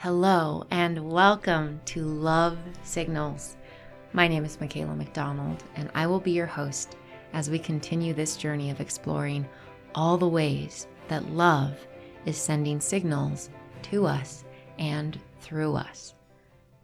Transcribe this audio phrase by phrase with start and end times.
[0.00, 3.56] Hello, and welcome to Love Signals.
[4.12, 6.96] My name is Makayla McDonald, and I will be your host
[7.32, 9.44] as we continue this journey of exploring
[9.96, 11.84] all the ways that love
[12.26, 13.50] is sending signals
[13.90, 14.44] to us
[14.78, 16.14] and through us.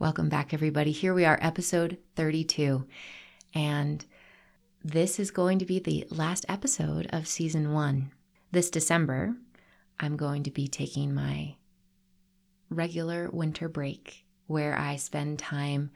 [0.01, 0.91] Welcome back, everybody.
[0.91, 2.85] Here we are, episode 32.
[3.55, 4.05] And
[4.83, 8.11] this is going to be the last episode of season one.
[8.51, 9.37] This December,
[10.01, 11.55] I'm going to be taking my
[12.71, 15.91] regular winter break where I spend time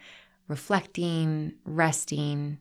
[0.47, 2.59] reflecting, resting,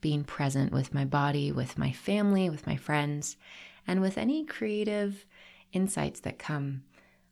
[0.00, 3.36] being present with my body, with my family, with my friends,
[3.86, 5.24] and with any creative
[5.72, 6.82] insights that come.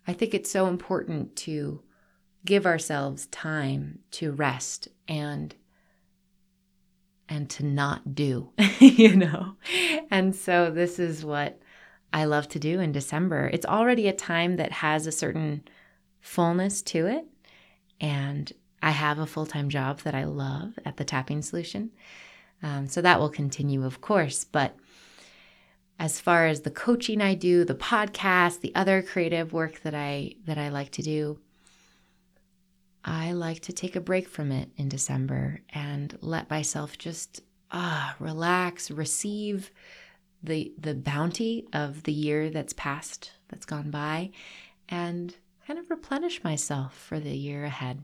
[0.07, 1.83] I think it's so important to
[2.45, 5.55] give ourselves time to rest and
[7.29, 9.57] and to not do, you know.
[10.13, 11.61] And so this is what
[12.13, 13.51] I love to do in December.
[13.52, 15.65] It's already a time that has a certain
[16.27, 17.25] fullness to it.
[18.01, 21.93] And I have a full time job that I love at the Tapping Solution.
[22.63, 24.45] Um, so that will continue, of course.
[24.45, 24.77] But
[25.99, 30.35] as far as the coaching I do, the podcast, the other creative work that I
[30.45, 31.38] that I like to do,
[33.04, 38.16] I like to take a break from it in December and let myself just ah
[38.19, 39.71] relax, receive
[40.43, 44.32] the the bounty of the year that's passed, that's gone by,
[44.88, 45.37] and
[45.67, 48.03] kind of replenish myself for the year ahead.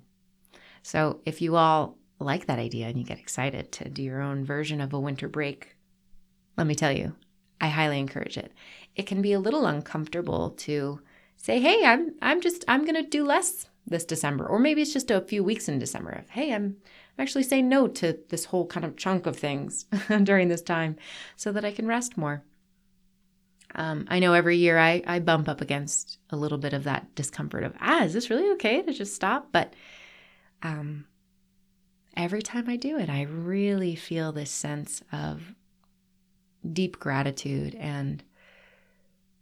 [0.83, 4.45] So, if you all like that idea and you get excited to do your own
[4.45, 5.77] version of a winter break,
[6.57, 7.15] let me tell you,
[7.61, 8.53] I highly encourage it.
[8.97, 11.01] It can be a little uncomfortable to
[11.37, 14.93] say, "Hey, I'm I'm just I'm going to do less this December." Or maybe it's
[14.93, 16.77] just a few weeks in December of, "Hey, I'm
[17.17, 19.87] I'm actually saying no to this whole kind of chunk of things
[20.25, 20.97] during this time
[21.37, 22.43] so that I can rest more."
[23.75, 27.15] Um, I know every year I, I bump up against a little bit of that
[27.15, 29.49] discomfort of, ah, is this really okay to just stop?
[29.51, 29.75] But
[30.63, 31.07] um,
[32.17, 35.55] every time I do it, I really feel this sense of
[36.73, 38.23] deep gratitude and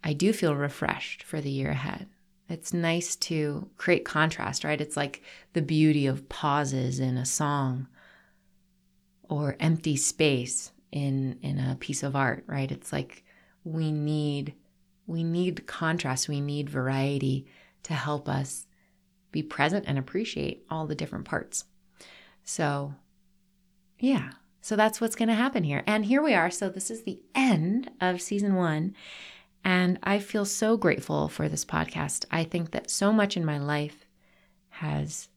[0.02, 2.08] I do feel refreshed for the year ahead.
[2.48, 4.80] It's nice to create contrast, right?
[4.80, 7.86] It's like the beauty of pauses in a song
[9.28, 12.70] or empty space in in a piece of art, right?
[12.72, 13.24] It's like
[13.64, 14.54] we need
[15.06, 17.46] we need contrast, we need variety
[17.82, 18.66] to help us
[19.32, 21.64] be present and appreciate all the different parts.
[22.44, 22.94] So,
[23.98, 24.30] yeah.
[24.60, 25.82] So that's what's going to happen here.
[25.86, 26.50] And here we are.
[26.50, 28.94] So this is the end of season 1,
[29.64, 32.24] and I feel so grateful for this podcast.
[32.30, 34.06] I think that so much in my life
[34.68, 35.28] has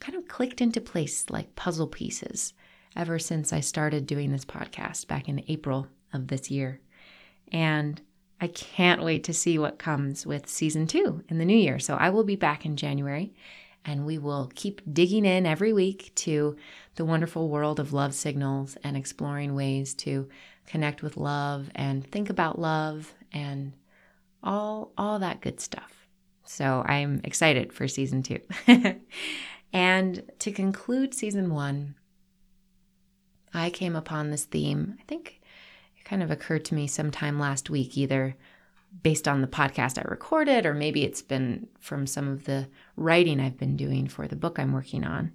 [0.00, 2.54] kind of clicked into place like puzzle pieces
[2.96, 6.80] ever since I started doing this podcast back in April of this year.
[7.52, 8.00] And
[8.40, 11.78] I can't wait to see what comes with season two in the new year.
[11.78, 13.34] So I will be back in January
[13.84, 16.56] and we will keep digging in every week to
[16.96, 20.28] the wonderful world of love signals and exploring ways to
[20.66, 23.72] connect with love and think about love and
[24.42, 26.06] all all that good stuff.
[26.44, 28.40] So I'm excited for season 2.
[29.72, 31.94] and to conclude season 1,
[33.52, 35.37] I came upon this theme, I think
[36.08, 38.36] kind of occurred to me sometime last week, either
[39.02, 43.38] based on the podcast I recorded, or maybe it's been from some of the writing
[43.38, 45.32] I've been doing for the book I'm working on.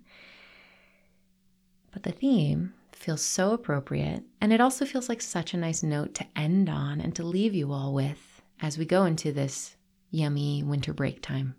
[1.92, 6.16] But the theme feels so appropriate, and it also feels like such a nice note
[6.16, 9.76] to end on and to leave you all with as we go into this
[10.10, 11.56] yummy winter break time.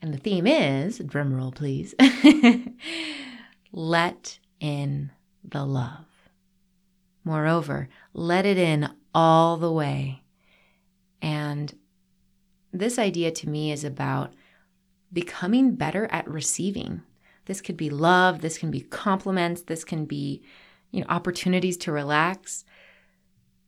[0.00, 1.94] And the theme is drumroll, please
[3.72, 5.10] let in
[5.44, 6.15] the love.
[7.26, 10.22] Moreover, let it in all the way.
[11.20, 11.76] And
[12.72, 14.32] this idea to me is about
[15.12, 17.02] becoming better at receiving.
[17.46, 20.44] This could be love, this can be compliments, this can be,
[20.92, 22.64] you know, opportunities to relax.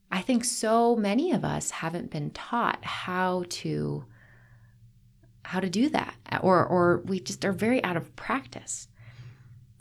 [0.09, 4.05] I think so many of us haven't been taught how to
[5.47, 8.87] how to do that or or we just are very out of practice.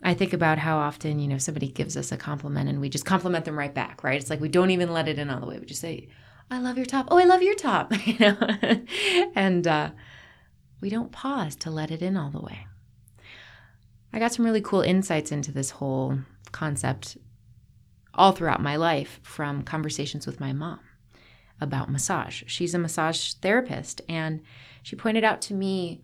[0.02, 3.04] I think about how often, you know, somebody gives us a compliment and we just
[3.04, 4.20] compliment them right back, right?
[4.20, 5.58] It's like we don't even let it in all the way.
[5.58, 6.08] We just say,
[6.50, 7.08] I love your top.
[7.10, 8.36] Oh, I love your top, you know?
[9.34, 9.90] and uh,
[10.80, 12.66] we don't pause to let it in all the way.
[14.12, 16.18] I got some really cool insights into this whole
[16.52, 17.18] concept
[18.14, 20.80] all throughout my life from conversations with my mom
[21.60, 22.42] about massage.
[22.46, 24.40] She's a massage therapist, and
[24.82, 26.02] she pointed out to me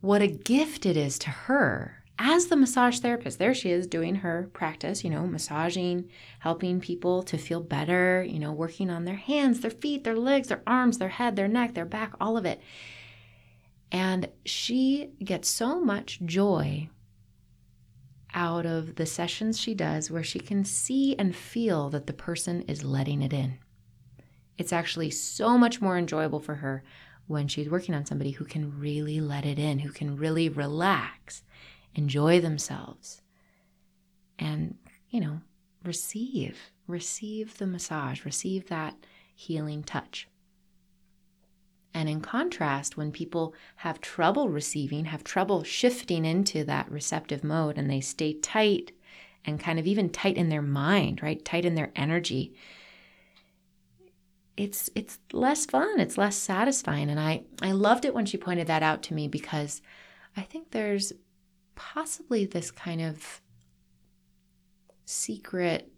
[0.00, 4.14] what a gift it is to her as the massage therapist, there she is doing
[4.14, 6.08] her practice, you know, massaging,
[6.38, 10.46] helping people to feel better, you know, working on their hands, their feet, their legs,
[10.46, 12.60] their arms, their head, their neck, their back, all of it.
[13.90, 16.88] And she gets so much joy
[18.32, 22.62] out of the sessions she does where she can see and feel that the person
[22.62, 23.58] is letting it in.
[24.56, 26.84] It's actually so much more enjoyable for her
[27.26, 31.42] when she's working on somebody who can really let it in, who can really relax,
[31.94, 33.22] enjoy themselves,
[34.38, 34.76] and,
[35.10, 35.40] you know,
[35.84, 38.96] receive, receive the massage, receive that
[39.34, 40.28] healing touch.
[41.94, 47.76] And in contrast, when people have trouble receiving, have trouble shifting into that receptive mode,
[47.76, 48.92] and they stay tight
[49.44, 51.44] and kind of even tight in their mind, right?
[51.44, 52.54] Tight in their energy.
[54.56, 57.10] It's it's less fun, it's less satisfying.
[57.10, 59.82] And I, I loved it when she pointed that out to me because
[60.36, 61.12] I think there's
[61.74, 63.40] possibly this kind of
[65.04, 65.92] secret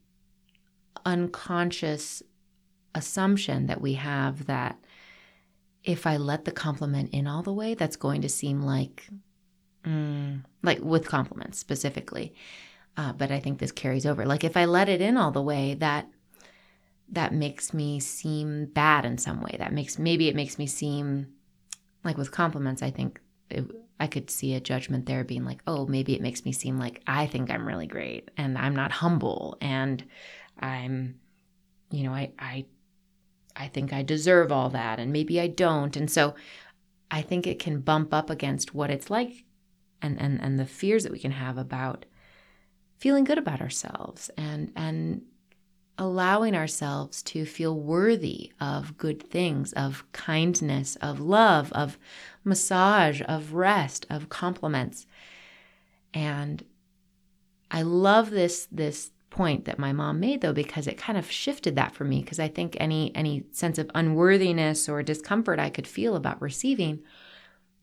[1.05, 2.23] unconscious
[2.95, 4.79] assumption that we have that
[5.83, 9.09] if I let the compliment in all the way, that's going to seem like,
[9.85, 12.35] mm, like with compliments specifically.
[12.97, 14.25] Uh, but I think this carries over.
[14.25, 16.09] Like if I let it in all the way, that
[17.11, 19.57] that makes me seem bad in some way.
[19.59, 21.35] That makes maybe it makes me seem
[22.03, 22.83] like with compliments.
[22.83, 23.21] I think
[23.51, 23.65] it,
[23.99, 27.03] I could see a judgment there being like, oh, maybe it makes me seem like
[27.07, 30.05] I think I'm really great and I'm not humble and
[30.59, 31.21] I'm,
[31.91, 32.67] you know, I I
[33.57, 35.97] I think I deserve all that, and maybe I don't.
[35.97, 36.35] And so
[37.11, 39.45] I think it can bump up against what it's like
[40.03, 42.07] and, and, and the fears that we can have about
[42.99, 45.23] feeling good about ourselves and, and
[45.97, 51.99] allowing ourselves to feel worthy of good things, of kindness, of love, of
[52.43, 55.07] massage, of rest, of compliments.
[56.13, 56.65] And
[57.71, 61.75] I love this this point that my mom made though because it kind of shifted
[61.75, 65.89] that for me because I think any any sense of unworthiness or discomfort I could
[65.89, 67.03] feel about receiving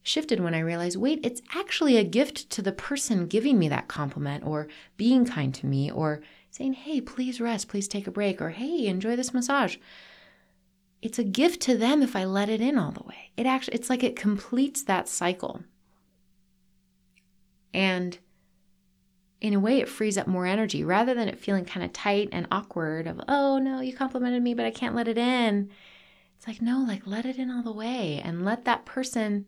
[0.02, 3.90] shifted when I realized wait it's actually a gift to the person giving me that
[3.90, 8.42] compliment or being kind to me or saying hey please rest please take a break
[8.42, 9.77] or hey enjoy this massage.
[11.01, 13.31] It's a gift to them if I let it in all the way.
[13.36, 15.63] It actually it's like it completes that cycle.
[17.74, 18.19] And
[19.39, 22.30] in a way it frees up more energy rather than it feeling kind of tight
[22.31, 25.69] and awkward of oh no you complimented me but i can't let it in.
[26.38, 29.48] It's like no like let it in all the way and let that person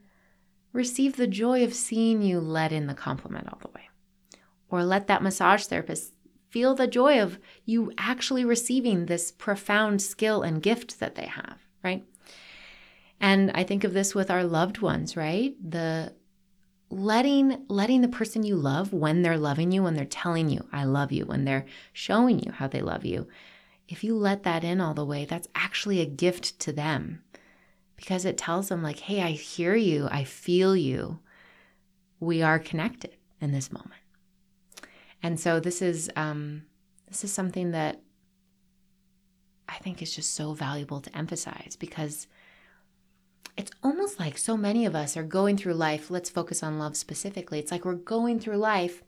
[0.71, 3.89] receive the joy of seeing you let in the compliment all the way.
[4.69, 6.12] Or let that massage therapist
[6.53, 11.57] feel the joy of you actually receiving this profound skill and gift that they have
[11.83, 12.05] right?
[13.19, 15.55] And i think of this with our loved ones right?
[15.59, 16.13] The
[16.89, 20.83] letting letting the person you love when they're loving you when they're telling you i
[20.83, 23.27] love you when they're showing you how they love you
[23.87, 27.23] if you let that in all the way that's actually a gift to them.
[27.95, 30.07] Because it tells them like hey i hear you.
[30.11, 31.19] I feel you.
[32.19, 34.02] We are connected in this moment
[35.23, 36.63] and so this is um,
[37.07, 38.01] this is something that
[39.67, 42.27] i think is just so valuable to emphasize because
[43.55, 46.09] it's almost like so many of us are going through life.
[46.09, 47.59] Let's focus on love specifically.
[47.59, 49.03] It's like we're going through life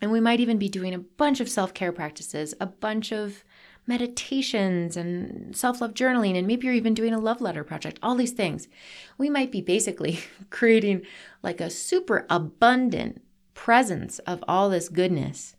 [0.00, 3.44] and we might even be doing a bunch of self care practices, a bunch of
[3.86, 8.14] meditations and self love journaling, and maybe you're even doing a love letter project, all
[8.14, 8.68] these things.
[9.18, 11.02] We might be basically creating
[11.42, 13.22] like a super abundant
[13.58, 15.56] presence of all this goodness,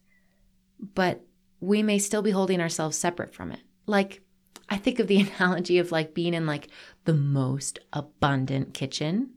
[0.96, 1.22] but
[1.60, 3.60] we may still be holding ourselves separate from it.
[3.88, 4.22] Like,
[4.70, 6.70] I think of the analogy of like being in like
[7.04, 9.32] the most abundant kitchen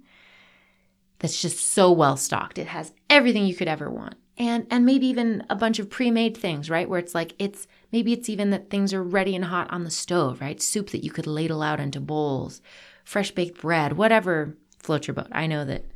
[1.19, 2.57] that's just so well stocked.
[2.57, 4.15] It has everything you could ever want.
[4.39, 6.89] And and maybe even a bunch of pre-made things, right?
[6.89, 9.91] Where it's like it's maybe it's even that things are ready and hot on the
[9.91, 10.63] stove, right?
[10.63, 12.63] Soup that you could ladle out into bowls,
[13.05, 15.29] fresh baked bread, whatever floats your boat.
[15.33, 15.92] I know that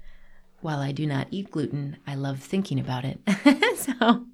[0.61, 3.21] while I do not eat gluten, I love thinking about it.
[3.77, 4.27] so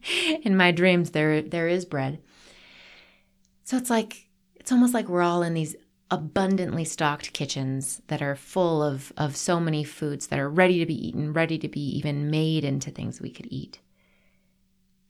[0.42, 2.20] in my dreams there there is bread.
[3.64, 5.76] So it's like it's almost like we're all in these
[6.12, 10.84] abundantly stocked kitchens that are full of, of so many foods that are ready to
[10.84, 13.80] be eaten, ready to be even made into things we could eat.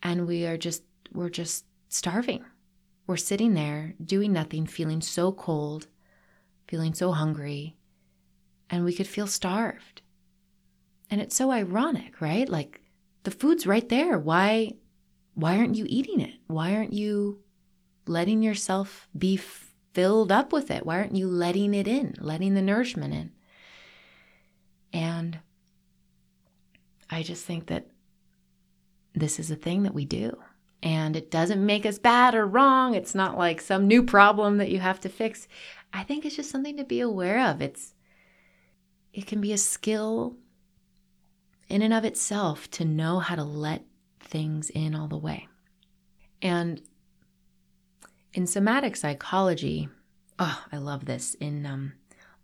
[0.01, 2.45] And we are just, we're just starving.
[3.09, 5.89] We're sitting there doing nothing, feeling so cold,
[6.69, 7.77] feeling so hungry,
[8.71, 10.02] and we could feel starved.
[11.13, 12.49] And it's so ironic, right?
[12.49, 12.81] Like
[13.25, 14.19] the food's right there.
[14.19, 14.73] Why
[15.35, 16.37] why aren't you eating it?
[16.47, 17.41] Why aren't you
[18.07, 20.87] letting yourself be filled up with it?
[20.87, 23.33] Why aren't you letting it in, letting the nourishment in?
[24.95, 25.41] And
[27.11, 27.89] I just think that
[29.15, 30.39] this is a thing that we do.
[30.83, 32.95] And it doesn't make us bad or wrong.
[32.95, 35.47] It's not like some new problem that you have to fix.
[35.93, 37.61] I think it's just something to be aware of.
[37.61, 37.93] It's
[39.13, 40.39] it can be a skill
[41.73, 43.83] in and of itself to know how to let
[44.21, 45.49] things in all the way.
[46.43, 46.83] And
[48.35, 49.89] in somatic psychology,
[50.39, 51.33] oh, I love this.
[51.41, 51.95] In um,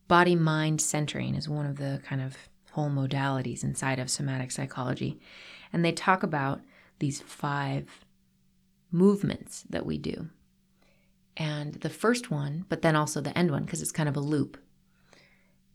[0.09, 2.39] body mind centering is one of the kind of
[2.73, 5.21] whole modalities inside of somatic psychology.
[5.75, 6.63] And they talk about
[6.99, 8.07] these five
[8.91, 10.31] movements that we do.
[11.37, 14.21] And the first one, but then also the end one, because it's kind of a
[14.21, 14.57] loop,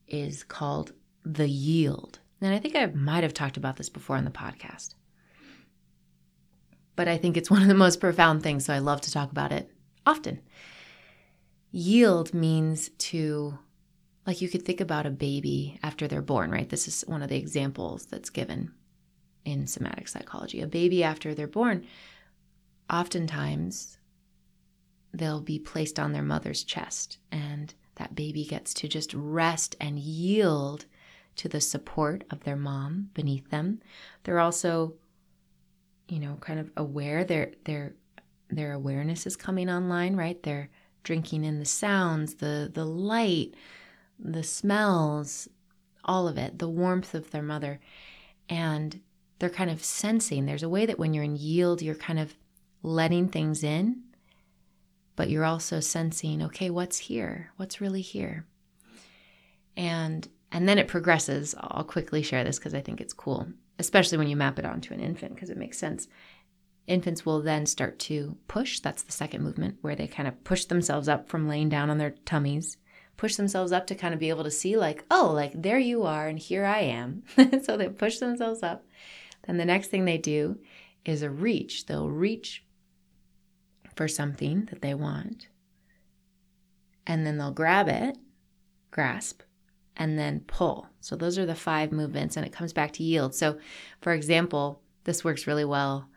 [0.07, 0.93] is called
[1.23, 2.17] the yield.
[2.43, 4.95] And I think I might have talked about this before on the podcast.
[6.95, 9.31] But I think it's one of the most profound things, so I love to talk
[9.31, 9.71] about it
[10.05, 10.41] often.
[11.71, 13.57] Yield means to,
[14.27, 16.69] like you could think about a baby after they're born, right?
[16.69, 18.73] This is one of the examples that's given
[19.45, 20.61] in somatic psychology.
[20.61, 21.85] A baby after they're born,
[22.89, 23.97] oftentimes
[25.13, 29.97] they'll be placed on their mother's chest, and that baby gets to just rest and
[29.97, 30.85] yield
[31.35, 33.81] to the support of their mom beneath them.
[34.23, 34.93] They're also,
[36.07, 37.23] you know, kind of aware.
[37.23, 37.93] Their their
[38.49, 40.41] their awareness is coming online, right?
[40.43, 40.69] They're
[41.03, 43.55] drinking in the sounds, the the light,
[44.19, 45.47] the smells,
[46.05, 47.79] all of it, the warmth of their mother.
[48.49, 48.99] And
[49.39, 50.45] they're kind of sensing.
[50.45, 52.35] There's a way that when you're in yield, you're kind of
[52.81, 54.03] letting things in,
[55.15, 57.51] but you're also sensing, okay, what's here?
[57.57, 58.45] What's really here?
[59.75, 61.55] And and then it progresses.
[61.59, 63.47] I'll quickly share this because I think it's cool,
[63.79, 66.07] especially when you map it onto an infant because it makes sense.
[66.85, 68.79] Infants will then start to push.
[68.79, 71.97] That's the second movement where they kind of push themselves up from laying down on
[71.97, 72.77] their tummies,
[73.17, 76.03] push themselves up to kind of be able to see, like, oh, like there you
[76.03, 77.23] are, and here I am.
[77.63, 78.85] so they push themselves up.
[79.47, 80.59] Then the next thing they do
[81.03, 81.87] is a reach.
[81.87, 82.63] They'll reach
[83.95, 85.47] for something that they want,
[87.07, 88.17] and then they'll grab it,
[88.91, 89.41] grasp,
[89.97, 90.87] and then pull.
[91.01, 93.35] So those are the five movements, and it comes back to yield.
[93.35, 93.57] So,
[94.01, 96.07] for example, this works really well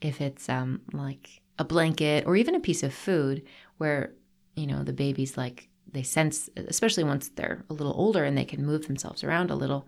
[0.00, 3.42] if it's um, like a blanket or even a piece of food
[3.78, 4.12] where
[4.54, 8.44] you know the baby's like they sense, especially once they're a little older and they
[8.44, 9.86] can move themselves around a little,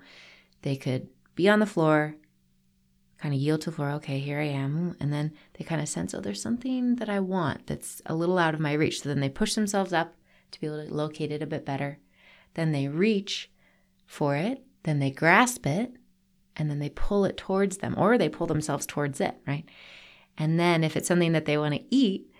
[0.63, 2.15] they could be on the floor,
[3.19, 3.91] kind of yield to the floor.
[3.91, 7.21] Okay, here I am, and then they kind of sense, oh, there's something that I
[7.21, 9.03] want that's a little out of my reach.
[9.03, 10.15] So then they push themselves up
[10.53, 11.99] to be able to locate it a bit better
[12.59, 13.51] then they reach
[14.05, 15.93] for it, then they grasp it,
[16.57, 19.65] and then they pull it towards them, or they pull themselves towards it, right?
[20.37, 22.33] And then if it's something that they want to eat,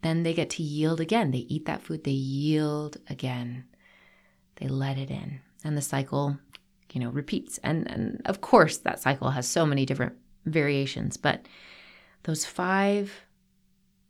[0.00, 1.30] then they get to yield again.
[1.30, 3.64] They eat that food, they yield again.
[4.56, 5.40] They let it in.
[5.62, 6.38] And the cycle,
[6.92, 7.58] you know, repeats.
[7.58, 10.14] And and of course that cycle has so many different
[10.46, 11.46] variations, but
[12.22, 13.12] those five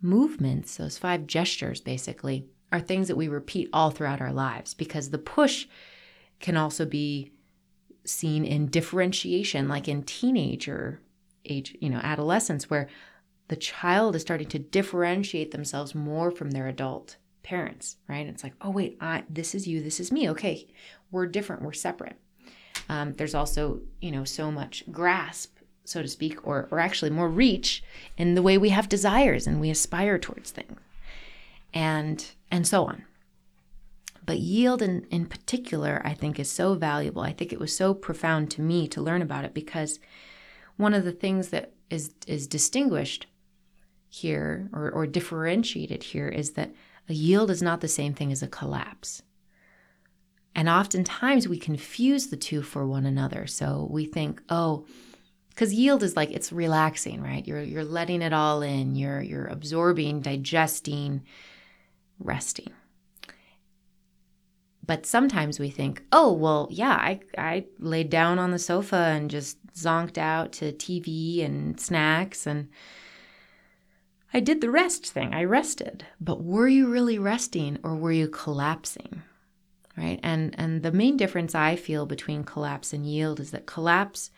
[0.01, 5.11] movements, those five gestures basically, are things that we repeat all throughout our lives because
[5.11, 5.67] the push
[6.41, 7.33] can also be
[8.05, 11.01] seen in differentiation, like in teenager
[11.45, 12.89] age, you know, adolescence, where
[13.49, 18.27] the child is starting to differentiate themselves more from their adult parents, right?
[18.27, 20.29] It's like, oh, wait, I, this is you, this is me.
[20.31, 20.67] Okay,
[21.11, 22.17] we're different, we're separate.
[22.91, 27.29] Um, there's also, you know, so much grasp, so to speak, or, or actually more
[27.29, 27.83] reach
[28.19, 30.79] in the way we have desires and we aspire towards things
[31.73, 33.05] and and so on.
[34.25, 37.23] But yield in, in particular, I think, is so valuable.
[37.23, 39.99] I think it was so profound to me to learn about it because
[40.77, 43.27] one of the things that is is distinguished
[44.09, 46.73] here or, or differentiated here is that
[47.09, 49.23] a yield is not the same thing as a collapse.
[50.55, 53.47] And oftentimes we confuse the two for one another.
[53.47, 54.87] So we think, oh,
[55.51, 57.47] because yield is like it's relaxing, right?
[57.47, 58.95] You're you're letting it all in.
[58.95, 61.23] You're you're absorbing, digesting,
[62.19, 62.73] resting.
[64.87, 69.31] But sometimes we think, oh, well, yeah, I, I laid down on the sofa and
[69.31, 72.69] just zonked out to TV and snacks and
[74.33, 75.33] I did the rest thing.
[75.35, 76.07] I rested.
[76.21, 79.23] But were you really resting or were you collapsing?
[79.97, 80.21] Right?
[80.23, 84.31] And and the main difference I feel between collapse and yield is that collapse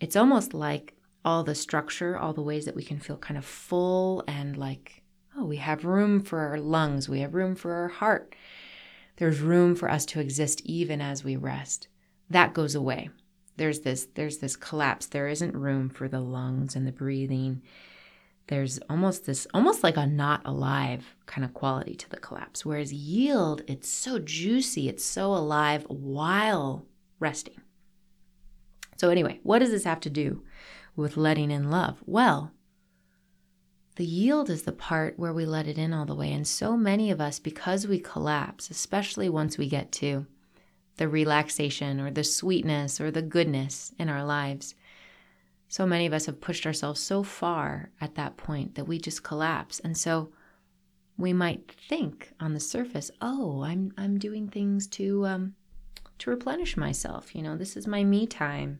[0.00, 3.44] it's almost like all the structure, all the ways that we can feel kind of
[3.44, 5.02] full and like
[5.40, 8.34] Oh, we have room for our lungs, we have room for our heart.
[9.18, 11.86] There's room for us to exist even as we rest.
[12.28, 13.10] That goes away.
[13.56, 15.06] There's this there's this collapse.
[15.06, 17.62] There isn't room for the lungs and the breathing.
[18.48, 22.64] There's almost this almost like a not alive kind of quality to the collapse.
[22.64, 26.84] Whereas yield, it's so juicy, it's so alive while
[27.20, 27.60] resting.
[28.96, 30.42] So anyway, what does this have to do
[30.96, 32.02] with letting in love?
[32.06, 32.52] Well,
[33.98, 36.32] the yield is the part where we let it in all the way.
[36.32, 40.24] And so many of us, because we collapse, especially once we get to
[40.98, 44.76] the relaxation or the sweetness or the goodness in our lives.
[45.68, 49.24] So many of us have pushed ourselves so far at that point that we just
[49.24, 49.80] collapse.
[49.80, 50.30] And so
[51.16, 55.54] we might think on the surface, "Oh, I'm I'm doing things to um,
[56.18, 57.34] to replenish myself.
[57.34, 58.78] You know, this is my me time."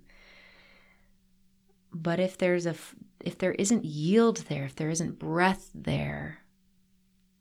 [1.92, 2.75] But if there's a
[3.21, 6.40] if there isn't yield there, if there isn't breath there,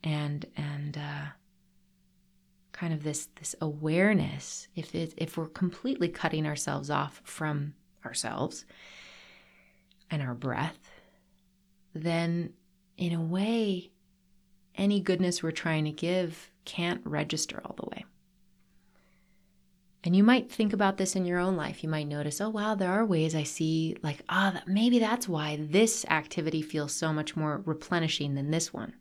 [0.04, 1.26] and and uh,
[2.72, 7.74] kind of this this awareness, if it, if we're completely cutting ourselves off from
[8.06, 8.66] ourselves
[10.10, 10.80] and our breath,
[11.94, 12.54] then
[12.98, 13.92] in a way,
[14.76, 18.06] any goodness we're trying to give can't register all the way.
[20.04, 21.84] And you might think about this in your own life.
[21.84, 25.28] You might notice, oh, wow, there are ways I see, like, ah, oh, maybe that's
[25.28, 28.94] why this activity feels so much more replenishing than this one.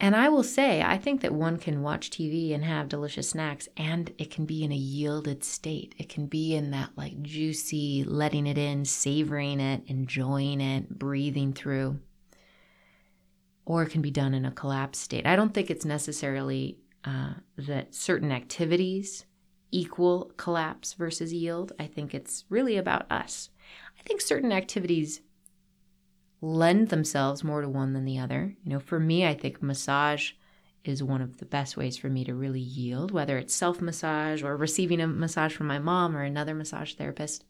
[0.00, 3.68] And I will say, I think that one can watch TV and have delicious snacks,
[3.76, 5.94] and it can be in a yielded state.
[5.98, 11.52] It can be in that like juicy, letting it in, savoring it, enjoying it, breathing
[11.52, 12.00] through.
[13.64, 15.26] Or it can be done in a collapsed state.
[15.26, 19.26] I don't think it's necessarily uh, that certain activities
[19.70, 21.72] equal collapse versus yield.
[21.78, 23.50] I think it's really about us.
[23.98, 25.20] I think certain activities
[26.40, 28.54] lend themselves more to one than the other.
[28.62, 30.32] You know, for me, I think massage
[30.84, 34.42] is one of the best ways for me to really yield, whether it's self massage
[34.42, 37.44] or receiving a massage from my mom or another massage therapist.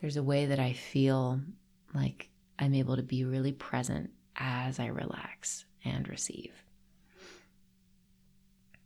[0.00, 1.40] There's a way that I feel
[1.94, 6.52] like I'm able to be really present as I relax and receive.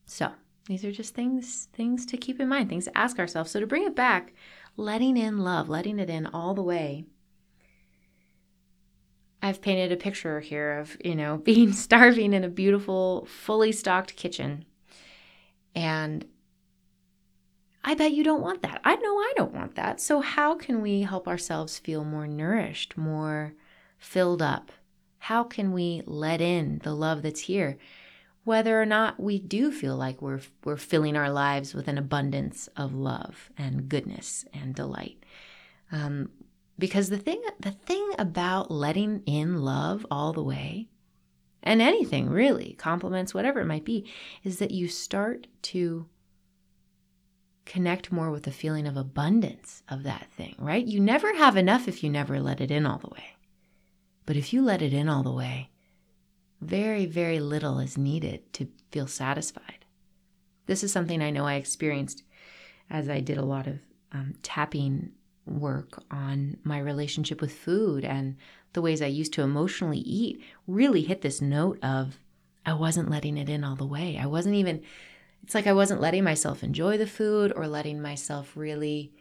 [0.06, 0.32] So,
[0.66, 3.50] these are just things things to keep in mind, things to ask ourselves.
[3.50, 4.32] So to bring it back,
[4.76, 7.04] letting in love, letting it in all the way
[9.42, 14.16] I've painted a picture here of, you know, being starving in a beautiful, fully stocked
[14.16, 14.64] kitchen.
[15.74, 16.26] And
[17.84, 18.80] I bet you don't want that.
[18.84, 20.00] I know I don't want that.
[20.00, 23.54] So, how can we help ourselves feel more nourished, more
[23.98, 24.72] filled up?
[25.18, 27.78] How can we let in the love that's here?
[28.46, 32.68] Whether or not we do feel like we're, we're filling our lives with an abundance
[32.76, 35.24] of love and goodness and delight.
[35.90, 36.30] Um,
[36.78, 40.88] because the thing the thing about letting in love all the way
[41.60, 44.08] and anything really, compliments, whatever it might be,
[44.44, 46.06] is that you start to
[47.64, 50.86] connect more with the feeling of abundance of that thing, right?
[50.86, 53.24] You never have enough if you never let it in all the way.
[54.24, 55.70] But if you let it in all the way,
[56.60, 59.84] very, very little is needed to feel satisfied.
[60.66, 62.22] This is something I know I experienced
[62.90, 63.78] as I did a lot of
[64.12, 65.12] um, tapping
[65.46, 68.36] work on my relationship with food and
[68.72, 72.18] the ways I used to emotionally eat really hit this note of
[72.64, 74.18] I wasn't letting it in all the way.
[74.20, 74.82] I wasn't even,
[75.42, 79.12] it's like I wasn't letting myself enjoy the food or letting myself really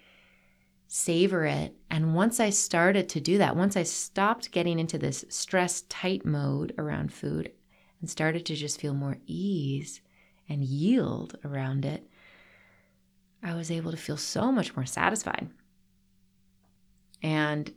[0.95, 1.75] savor it.
[1.91, 6.25] And once I started to do that, once I stopped getting into this stress tight
[6.25, 7.51] mode around food
[7.99, 9.99] and started to just feel more ease
[10.47, 12.07] and yield around it,
[13.43, 15.49] I was able to feel so much more satisfied.
[17.21, 17.73] And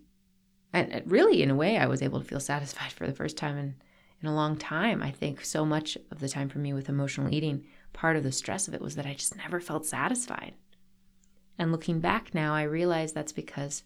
[0.73, 3.59] and really in a way I was able to feel satisfied for the first time
[3.59, 3.75] in
[4.23, 5.03] in a long time.
[5.03, 8.33] I think so much of the time for me with emotional eating, part of the
[8.33, 10.55] stress of it was that I just never felt satisfied.
[11.59, 13.83] And looking back now, I realize that's because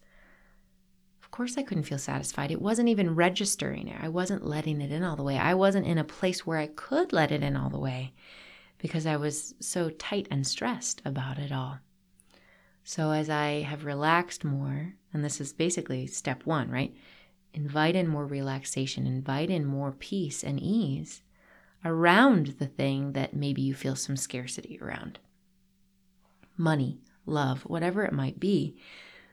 [1.23, 2.51] of course I couldn't feel satisfied.
[2.51, 3.97] It wasn't even registering it.
[3.99, 5.37] I wasn't letting it in all the way.
[5.37, 8.13] I wasn't in a place where I could let it in all the way
[8.77, 11.79] because I was so tight and stressed about it all.
[12.83, 16.93] So as I have relaxed more, and this is basically step one, right?
[17.53, 21.21] Invite in more relaxation, invite in more peace and ease
[21.85, 25.19] around the thing that maybe you feel some scarcity around
[26.57, 28.77] money, love, whatever it might be,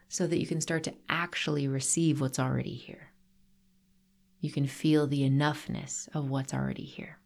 [0.09, 3.11] so that you can start to actually receive what's already here.
[4.41, 7.19] You can feel the enoughness of what's already here.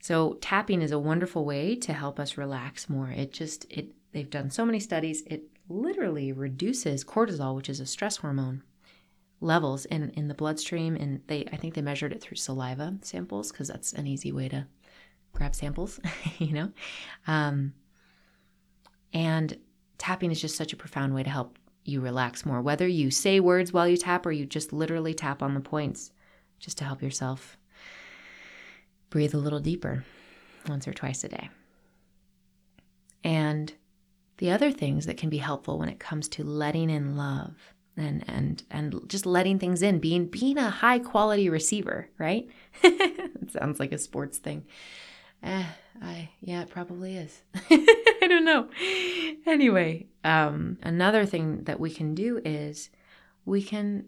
[0.00, 3.10] So tapping is a wonderful way to help us relax more.
[3.10, 5.22] It just it they've done so many studies.
[5.26, 8.62] It literally reduces cortisol, which is a stress hormone,
[9.40, 10.96] levels in, in the bloodstream.
[10.96, 14.48] And they, I think they measured it through saliva samples because that's an easy way
[14.48, 14.66] to
[15.32, 16.00] grab samples,
[16.38, 16.72] you know?
[17.26, 17.74] Um,
[19.12, 19.56] and
[19.98, 23.40] tapping is just such a profound way to help you relax more, whether you say
[23.40, 26.12] words while you tap or you just literally tap on the points
[26.58, 27.56] just to help yourself
[29.08, 30.04] breathe a little deeper
[30.68, 31.50] once or twice a day.
[33.24, 33.72] And
[34.38, 38.24] the other things that can be helpful when it comes to letting in love and
[38.28, 42.48] and and just letting things in being being a high quality receiver right?
[42.82, 44.64] It sounds like a sports thing
[45.42, 45.64] eh,
[46.02, 47.42] i Yeah, it probably is.
[47.70, 48.68] I don't know.
[49.46, 52.90] Anyway, um, another thing that we can do is
[53.44, 54.06] we can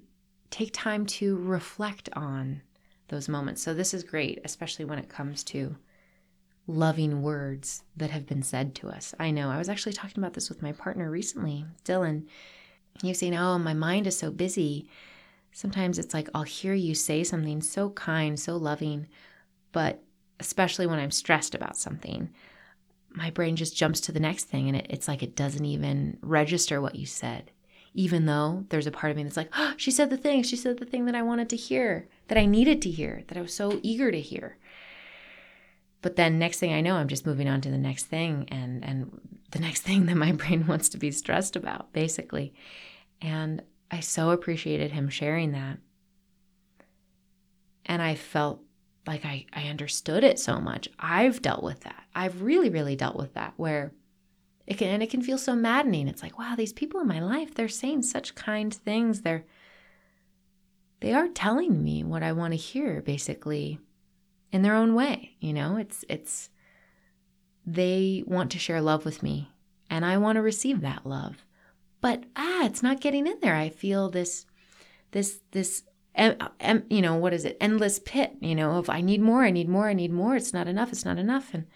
[0.50, 2.62] take time to reflect on
[3.08, 3.62] those moments.
[3.62, 5.76] So, this is great, especially when it comes to
[6.66, 9.14] loving words that have been said to us.
[9.18, 12.26] I know I was actually talking about this with my partner recently, Dylan.
[13.02, 14.88] He was saying, Oh, my mind is so busy.
[15.52, 19.06] Sometimes it's like I'll hear you say something so kind, so loving,
[19.72, 20.02] but
[20.42, 22.31] especially when I'm stressed about something,
[23.11, 26.18] my brain just jumps to the next thing and it, it's like it doesn't even
[26.20, 27.52] register what you said.
[27.94, 30.57] Even though there's a part of me that's like, oh, she said the thing, she
[30.57, 33.40] said the thing that I wanted to hear, that I needed to hear, that I
[33.40, 34.57] was so eager to hear.
[36.00, 38.85] But then next thing I know, I'm just moving on to the next thing and
[38.85, 39.20] and
[39.52, 42.52] the next thing that my brain wants to be stressed about, basically.
[43.20, 45.78] And I so appreciated him sharing that.
[47.87, 48.62] And I felt
[49.06, 50.88] like I, I understood it so much.
[50.98, 52.04] I've dealt with that.
[52.14, 53.92] I've really, really dealt with that where
[54.66, 56.08] it can and it can feel so maddening.
[56.08, 59.22] It's like, wow, these people in my life, they're saying such kind things.
[59.22, 59.44] They're
[61.00, 63.80] they are telling me what I want to hear, basically
[64.52, 65.36] in their own way.
[65.40, 66.50] You know, it's it's
[67.66, 69.48] they want to share love with me
[69.90, 71.44] and I want to receive that love.
[72.00, 73.56] But ah, it's not getting in there.
[73.56, 74.46] I feel this
[75.10, 75.82] this this
[76.14, 77.57] em, you know what is it?
[77.61, 80.37] Endless pit you know of i need more i need more i need more.
[80.37, 81.55] It's not enough it's not enough.
[81.55, 81.66] And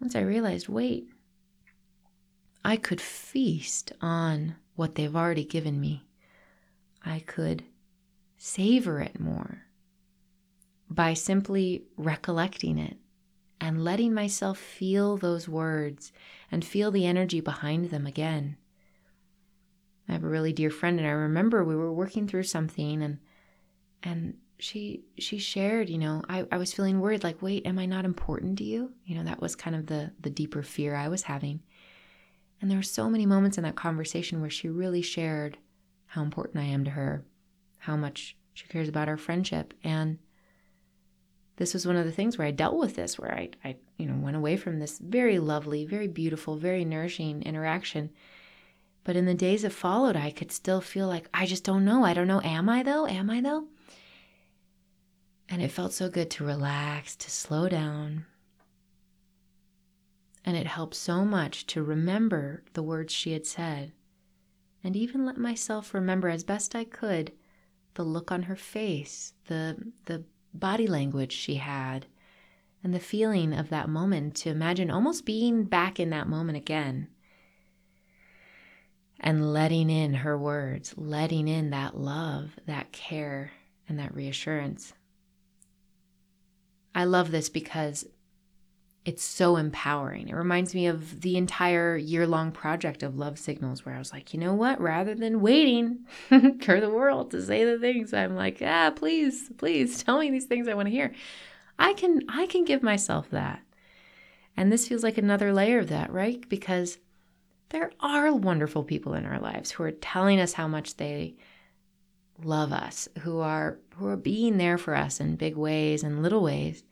[0.00, 1.08] once i realized wait
[2.64, 6.04] i could feast on what they've already given me.
[7.04, 7.64] I could
[8.36, 9.64] savor it more
[10.90, 12.96] by simply recollecting it
[13.60, 16.12] and letting myself feel those words
[16.50, 18.56] and feel the energy behind them again.
[20.08, 23.18] I have a really dear friend, and I remember we were working through something, and
[24.04, 27.86] and she she shared, you know, I, I was feeling worried, like, wait, am I
[27.86, 28.92] not important to you?
[29.04, 31.60] You know, that was kind of the the deeper fear I was having.
[32.60, 35.58] And there were so many moments in that conversation where she really shared
[36.06, 37.24] how important I am to her,
[37.78, 39.74] how much she cares about our friendship.
[39.82, 40.18] And
[41.56, 44.06] this was one of the things where I dealt with this, where I, I, you
[44.06, 48.10] know, went away from this very lovely, very beautiful, very nourishing interaction.
[49.02, 52.04] But in the days that followed, I could still feel like, I just don't know.
[52.04, 52.40] I don't know.
[52.42, 53.06] Am I though?
[53.06, 53.66] Am I though?
[55.48, 58.26] And it felt so good to relax, to slow down.
[60.44, 63.92] And it helped so much to remember the words she had said,
[64.82, 67.32] and even let myself remember as best I could
[67.94, 72.06] the look on her face, the, the body language she had,
[72.82, 77.08] and the feeling of that moment to imagine almost being back in that moment again
[79.20, 83.52] and letting in her words, letting in that love, that care,
[83.88, 84.92] and that reassurance.
[86.94, 88.06] I love this because
[89.04, 90.28] it's so empowering.
[90.28, 94.12] It reminds me of the entire year long project of Love Signals, where I was
[94.12, 94.80] like, you know what?
[94.80, 100.02] Rather than waiting for the world to say the things, I'm like, ah, please, please
[100.02, 101.12] tell me these things I want to hear.
[101.78, 103.60] I can, I can give myself that.
[104.56, 106.48] And this feels like another layer of that, right?
[106.48, 106.98] Because
[107.70, 111.34] there are wonderful people in our lives who are telling us how much they
[112.42, 116.42] love us, who are who are being there for us in big ways and little
[116.42, 116.84] ways.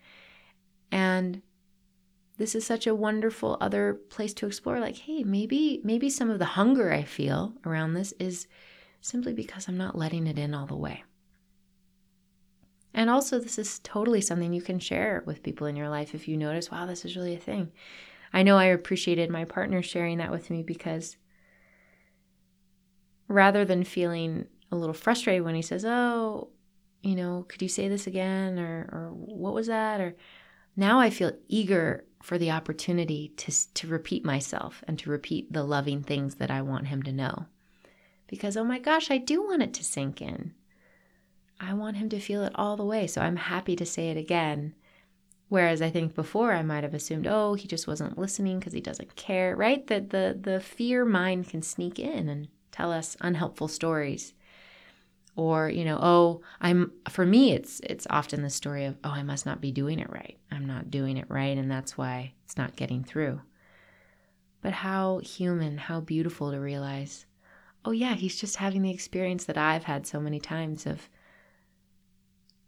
[0.90, 1.42] And
[2.38, 6.38] this is such a wonderful other place to explore like, hey, maybe maybe some of
[6.38, 8.46] the hunger I feel around this is
[9.00, 11.04] simply because I'm not letting it in all the way.
[12.94, 16.28] And also, this is totally something you can share with people in your life if
[16.28, 17.72] you notice, wow, this is really a thing.
[18.32, 21.16] I know I appreciated my partner sharing that with me because
[23.28, 26.48] rather than feeling a little frustrated when he says, "Oh,
[27.02, 30.00] you know, could you say this again?" or or what was that?
[30.00, 30.16] Or
[30.76, 35.62] now I feel eager for the opportunity to to repeat myself and to repeat the
[35.62, 37.46] loving things that I want him to know.
[38.26, 40.54] Because oh my gosh, I do want it to sink in.
[41.60, 43.06] I want him to feel it all the way.
[43.06, 44.74] So I'm happy to say it again.
[45.48, 48.80] Whereas I think before I might have assumed, oh, he just wasn't listening because he
[48.80, 49.86] doesn't care, right?
[49.86, 54.32] That the the fear mind can sneak in and tell us unhelpful stories
[55.34, 59.22] or you know oh i'm for me it's it's often the story of oh i
[59.22, 60.38] must not be doing it right.
[60.52, 63.40] I'm not doing it right and that's why it's not getting through.
[64.60, 67.26] But how human how beautiful to realize
[67.84, 71.08] oh yeah he's just having the experience that i've had so many times of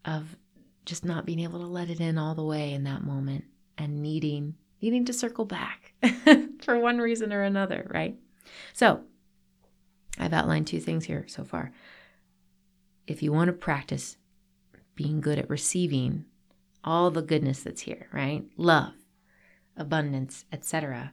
[0.04, 0.36] of
[0.84, 3.44] just not being able to let it in all the way in that moment
[3.78, 5.92] and needing needing to circle back
[6.62, 8.16] for one reason or another right?
[8.72, 9.02] So
[10.18, 11.72] i've outlined two things here so far
[13.06, 14.16] if you want to practice
[14.94, 16.24] being good at receiving
[16.82, 18.44] all the goodness that's here, right?
[18.56, 18.92] Love,
[19.76, 21.12] abundance, etc.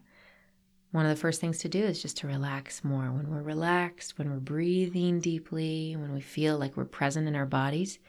[0.91, 3.11] One of the first things to do is just to relax more.
[3.11, 7.45] When we're relaxed, when we're breathing deeply, when we feel like we're present in our
[7.45, 7.99] bodies,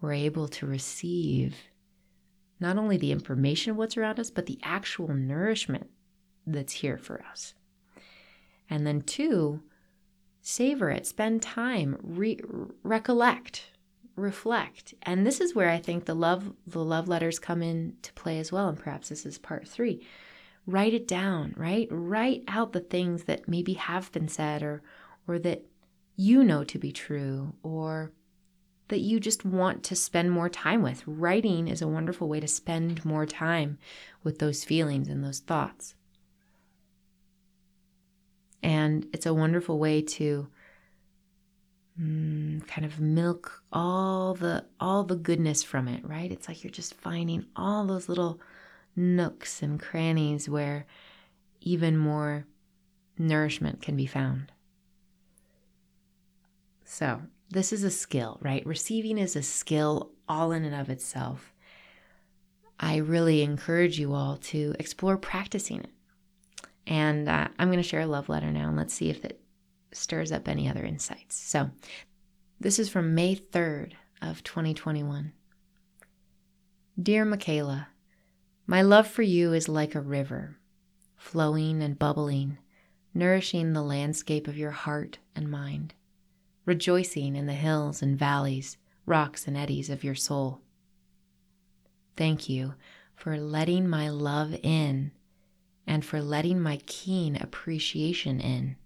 [0.00, 1.56] we're able to receive
[2.60, 5.88] not only the information of what's around us, but the actual nourishment
[6.46, 7.54] that's here for us.
[8.68, 9.62] And then, two,
[10.44, 12.38] savor it, spend time, re-
[12.82, 13.70] recollect,
[14.14, 14.92] reflect.
[15.02, 18.38] And this is where I think the love the love letters come in to play
[18.38, 18.68] as well.
[18.68, 20.06] And perhaps this is part three.
[20.66, 21.88] Write it down, right?
[21.90, 24.82] Write out the things that maybe have been said or
[25.26, 25.64] or that
[26.14, 28.12] you know to be true or
[28.88, 31.02] that you just want to spend more time with.
[31.06, 33.78] Writing is a wonderful way to spend more time
[34.22, 35.94] with those feelings and those thoughts.
[38.64, 40.48] And it's a wonderful way to
[42.00, 46.32] mm, kind of milk all the all the goodness from it, right?
[46.32, 48.40] It's like you're just finding all those little
[48.96, 50.86] nooks and crannies where
[51.60, 52.46] even more
[53.18, 54.50] nourishment can be found.
[56.86, 58.64] So, this is a skill, right?
[58.64, 61.52] Receiving is a skill all in and of itself.
[62.80, 65.93] I really encourage you all to explore practicing it.
[66.86, 69.40] And uh, I'm going to share a love letter now, and let's see if it
[69.92, 71.36] stirs up any other insights.
[71.36, 71.70] So,
[72.60, 75.32] this is from May 3rd of 2021.
[77.00, 77.86] Dear Makayla,
[78.66, 80.56] my love for you is like a river,
[81.16, 82.58] flowing and bubbling,
[83.12, 85.94] nourishing the landscape of your heart and mind,
[86.64, 90.60] rejoicing in the hills and valleys, rocks and eddies of your soul.
[92.16, 92.74] Thank you
[93.14, 95.12] for letting my love in
[95.86, 98.76] and for letting my keen appreciation in.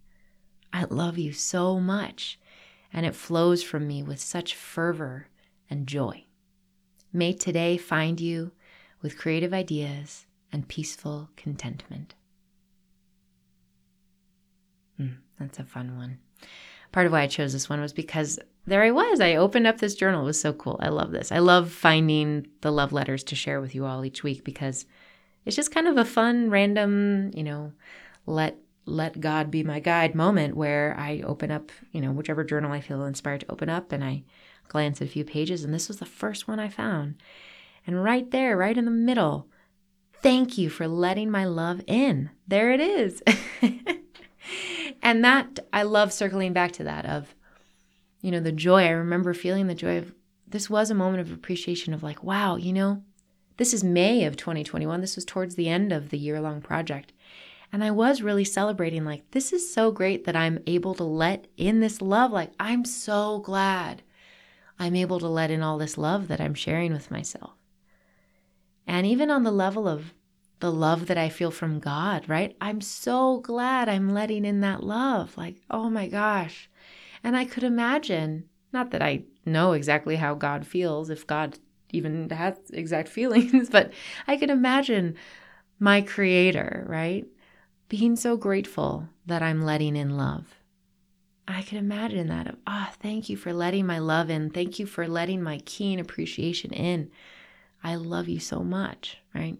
[0.72, 2.38] I love you so much,
[2.92, 5.28] and it flows from me with such fervor
[5.70, 6.24] and joy.
[7.12, 8.52] May today find you
[9.00, 12.14] with creative ideas and peaceful contentment.
[15.00, 16.18] Mm, that's a fun one.
[16.92, 19.20] Part of why I chose this one was because there I was.
[19.20, 20.22] I opened up this journal.
[20.22, 20.78] It was so cool.
[20.80, 21.30] I love this.
[21.30, 24.86] I love finding the love letters to share with you all each week because
[25.48, 27.72] it's just kind of a fun, random, you know,
[28.26, 32.70] let let God be my guide moment where I open up, you know, whichever journal
[32.70, 34.24] I feel inspired to open up and I
[34.68, 35.64] glance at a few pages.
[35.64, 37.14] And this was the first one I found.
[37.86, 39.48] And right there, right in the middle,
[40.22, 42.28] thank you for letting my love in.
[42.46, 43.22] There it is.
[45.02, 47.34] and that, I love circling back to that of,
[48.20, 48.84] you know, the joy.
[48.84, 50.12] I remember feeling the joy of
[50.46, 53.02] this was a moment of appreciation of like, wow, you know,
[53.58, 55.00] this is May of 2021.
[55.00, 57.12] This was towards the end of the year long project.
[57.72, 61.48] And I was really celebrating, like, this is so great that I'm able to let
[61.58, 62.32] in this love.
[62.32, 64.02] Like, I'm so glad
[64.78, 67.52] I'm able to let in all this love that I'm sharing with myself.
[68.86, 70.14] And even on the level of
[70.60, 72.56] the love that I feel from God, right?
[72.60, 75.36] I'm so glad I'm letting in that love.
[75.36, 76.70] Like, oh my gosh.
[77.22, 81.58] And I could imagine, not that I know exactly how God feels, if God
[81.90, 83.92] even has exact feelings, but
[84.26, 85.16] I can imagine
[85.78, 87.26] my creator, right?
[87.88, 90.56] being so grateful that I'm letting in love.
[91.46, 94.50] I can imagine that of, ah, oh, thank you for letting my love in.
[94.50, 97.10] Thank you for letting my keen appreciation in.
[97.82, 99.56] I love you so much, right?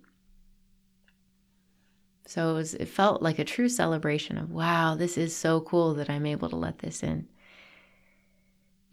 [2.27, 5.95] So it, was, it felt like a true celebration of, wow, this is so cool
[5.95, 7.27] that I'm able to let this in.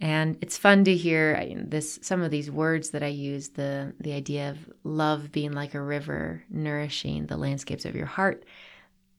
[0.02, 4.14] And it's fun to hear this some of these words that I use the the
[4.14, 8.46] idea of love being like a river nourishing the landscapes of your heart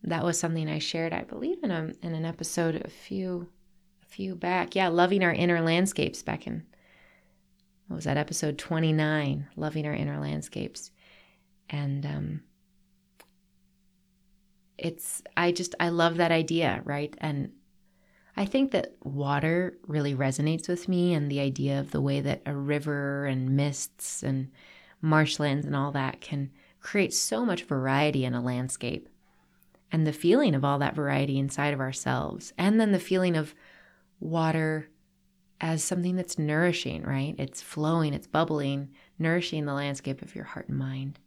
[0.07, 3.49] that was something I shared, I believe, in a in an episode a few
[4.03, 4.75] a few back.
[4.75, 6.65] Yeah, loving our inner landscapes back in
[7.89, 9.49] what was that episode twenty nine?
[9.57, 10.91] Loving our inner landscapes,
[11.69, 12.43] and um,
[14.79, 17.15] it's I just I love that idea, right?
[17.19, 17.51] And
[18.37, 22.43] I think that water really resonates with me, and the idea of the way that
[22.45, 24.51] a river and mists and
[25.01, 29.09] marshlands and all that can create so much variety in a landscape
[29.91, 32.53] and the feeling of all that variety inside of ourselves.
[32.59, 33.55] And then the feeling of
[34.21, 34.89] water
[35.61, 37.35] as something that's nourishing, right?
[37.39, 41.19] It's flowing, it's bubbling, nourishing the landscape of your heart and mind.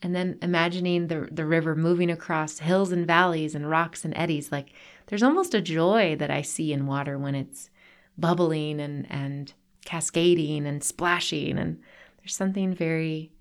[0.00, 4.50] And then imagining the, the river moving across hills and valleys and rocks and eddies.
[4.50, 4.72] Like
[5.06, 7.70] there's almost a joy that I see in water when it's
[8.16, 9.52] bubbling and, and
[9.84, 11.58] cascading and splashing.
[11.58, 11.80] And
[12.18, 13.32] there's something very,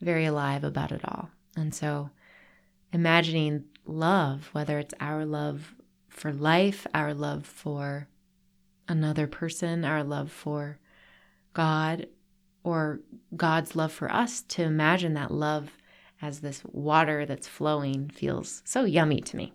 [0.00, 1.30] very alive about it all.
[1.56, 2.10] And so
[2.92, 5.74] imagining love, whether it's our love
[6.08, 8.08] for life, our love for
[8.88, 10.78] another person, our love for
[11.52, 12.06] God,
[12.62, 13.00] or
[13.36, 15.70] God's love for us, to imagine that love
[16.22, 19.52] as this water that's flowing feels so yummy to me.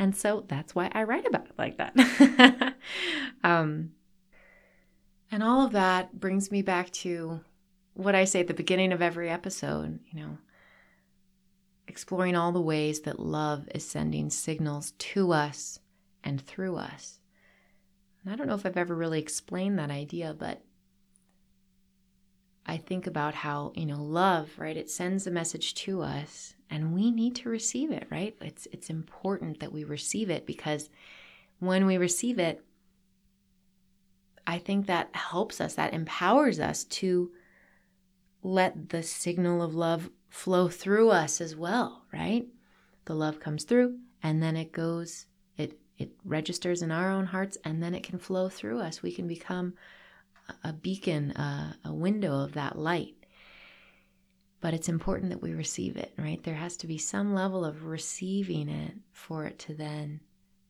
[0.00, 2.74] And so that's why I write about it like that.
[3.44, 3.92] um,
[5.30, 7.40] and all of that brings me back to
[7.92, 10.38] what I say at the beginning of every episode, you know,
[11.86, 15.80] exploring all the ways that love is sending signals to us
[16.24, 17.18] and through us.
[18.24, 20.62] And I don't know if I've ever really explained that idea, but
[22.66, 24.76] I think about how, you know, love, right?
[24.76, 28.36] It sends a message to us and we need to receive it, right?
[28.40, 30.88] It's it's important that we receive it because
[31.58, 32.64] when we receive it,
[34.46, 37.30] I think that helps us, that empowers us to
[38.42, 42.46] let the signal of love flow through us as well, right?
[43.04, 47.58] The love comes through and then it goes it it registers in our own hearts
[47.64, 49.02] and then it can flow through us.
[49.02, 49.74] We can become
[50.64, 53.14] a beacon, a, a window of that light.
[54.60, 56.42] But it's important that we receive it, right?
[56.42, 60.20] There has to be some level of receiving it for it to then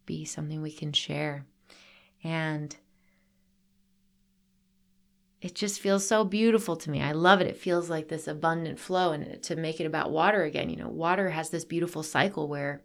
[0.06, 1.44] be something we can share.
[2.22, 2.76] And
[5.40, 7.00] it just feels so beautiful to me.
[7.00, 7.46] I love it.
[7.46, 9.12] It feels like this abundant flow.
[9.12, 12.82] And to make it about water again, you know, water has this beautiful cycle where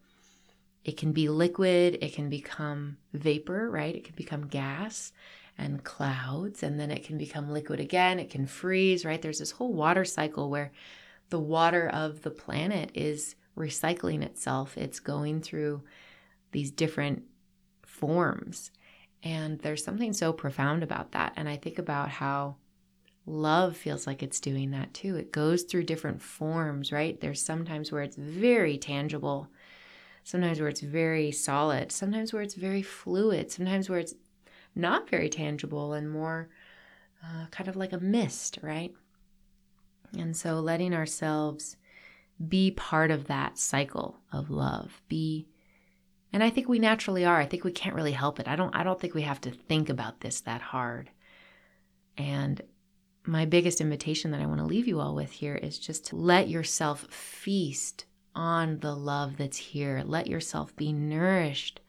[0.86, 3.95] it can be liquid, it can become vapor, right?
[3.95, 5.12] It can become gas
[5.58, 8.20] and clouds, and then it can become liquid again.
[8.20, 9.22] It can freeze, right?
[9.22, 10.72] There's this whole water cycle where
[11.30, 15.82] the water of the planet is recycling itself, it's going through
[16.52, 17.24] these different
[17.86, 18.72] forms.
[19.24, 21.34] And there's something so profound about that.
[21.36, 22.58] And I think about how
[23.26, 25.15] love feels like it's doing that too.
[25.15, 27.20] It goes through different forms, right?
[27.20, 29.48] There's sometimes where it's very tangible,
[30.24, 34.13] sometimes where it's very solid, sometimes where it's very fluid, sometimes where it's
[34.76, 36.50] not very tangible and more
[37.24, 38.94] uh, kind of like a mist, right?
[40.18, 41.78] And so letting ourselves
[42.48, 45.48] be part of that cycle of love, be
[46.34, 47.40] and I think we naturally are.
[47.40, 48.48] I think we can't really help it.
[48.48, 51.10] I don't I don't think we have to think about this that hard.
[52.18, 52.62] And
[53.26, 56.16] my biggest invitation that I want to leave you all with here is just to
[56.16, 60.04] let yourself feast on the love that's here.
[60.06, 61.80] Let yourself be nourished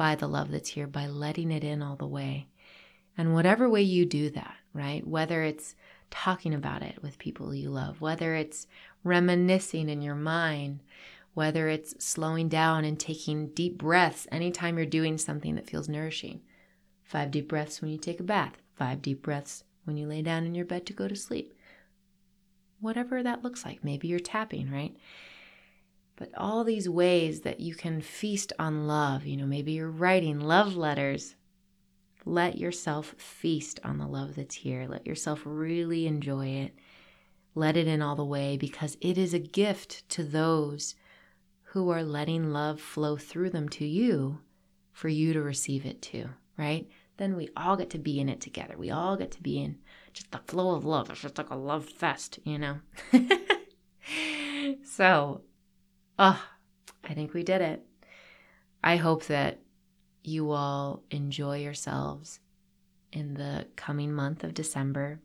[0.00, 2.46] by the love that's here by letting it in all the way.
[3.18, 5.06] And whatever way you do that, right?
[5.06, 5.74] Whether it's
[6.10, 8.66] talking about it with people you love, whether it's
[9.04, 10.80] reminiscing in your mind,
[11.34, 16.40] whether it's slowing down and taking deep breaths anytime you're doing something that feels nourishing.
[17.04, 20.46] Five deep breaths when you take a bath, five deep breaths when you lay down
[20.46, 21.52] in your bed to go to sleep.
[22.80, 23.84] Whatever that looks like.
[23.84, 24.96] Maybe you're tapping, right?
[26.20, 30.38] But all these ways that you can feast on love, you know, maybe you're writing
[30.38, 31.34] love letters.
[32.26, 34.86] Let yourself feast on the love that's here.
[34.86, 36.74] Let yourself really enjoy it.
[37.54, 40.94] Let it in all the way because it is a gift to those
[41.62, 44.40] who are letting love flow through them to you
[44.92, 46.28] for you to receive it too,
[46.58, 46.86] right?
[47.16, 48.74] Then we all get to be in it together.
[48.76, 49.78] We all get to be in
[50.12, 51.08] just the flow of love.
[51.08, 52.80] It's just like a love fest, you know?
[54.84, 55.40] so,
[56.20, 56.40] oh,
[57.02, 57.84] I think we did it.
[58.84, 59.58] I hope that
[60.22, 62.38] you all enjoy yourselves
[63.12, 65.18] in the coming month of December.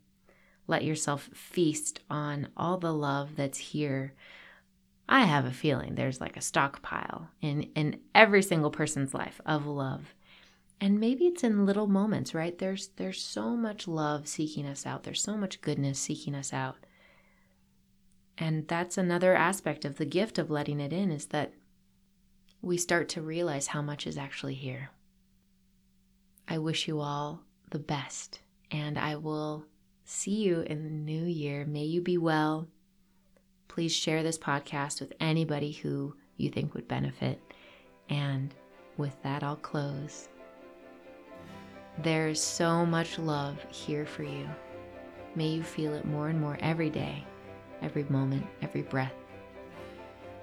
[0.66, 4.16] Let yourself feast on all the love that's here
[5.08, 9.66] I have a feeling there's like a stockpile in, in every single person's life of
[9.68, 10.16] love.
[10.82, 12.58] And maybe it's in little moments, right?
[12.58, 15.04] There's there's so much love seeking us out.
[15.04, 16.85] There's so much goodness seeking us out.
[18.38, 21.54] And that's another aspect of the gift of letting it in is that
[22.62, 24.92] we start to realize how much is actually here.
[26.48, 29.66] I wish you all the best, and I will
[30.04, 31.66] see you in the new year.
[31.66, 32.68] May you be well
[33.76, 37.42] please share this podcast with anybody who you think would benefit.
[38.08, 38.56] And
[38.96, 40.30] with that, I'll close.
[41.98, 44.48] There's so much love here for you.
[45.36, 47.26] May you feel it more and more every day,
[47.82, 49.14] every moment, every breath.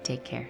[0.03, 0.49] Take care.